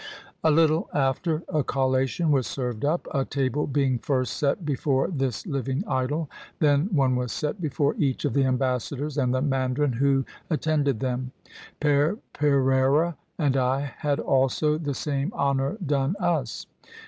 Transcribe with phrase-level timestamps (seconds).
[0.43, 5.45] A little after, a collation was served up, a table being first set before this
[5.45, 6.27] living idol;
[6.57, 11.01] then one was set before each of the ambassadors, and the mandarin who at tended
[11.01, 11.33] them.
[11.79, 16.65] Pere Pereira and I had also the same honor done us.